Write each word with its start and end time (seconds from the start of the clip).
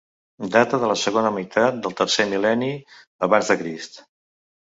Data 0.53 0.77
de 0.83 0.87
la 0.91 0.95
segona 1.01 1.31
meitat 1.35 1.77
del 1.83 1.95
tercer 2.01 2.25
mil·lenni 2.33 2.69
abans 3.27 3.51
de 3.53 3.59
Crist. 3.63 4.01